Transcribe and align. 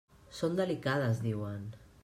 Són 0.37 0.57
delicades, 0.61 1.21
diuen. 1.29 1.73